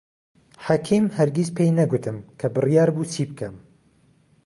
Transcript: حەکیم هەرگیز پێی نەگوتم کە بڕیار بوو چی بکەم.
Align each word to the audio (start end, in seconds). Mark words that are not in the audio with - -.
حەکیم 0.67 1.05
هەرگیز 1.17 1.49
پێی 1.57 1.75
نەگوتم 1.79 2.17
کە 2.39 2.47
بڕیار 2.53 2.89
بوو 2.95 3.09
چی 3.13 3.23
بکەم. 3.29 3.55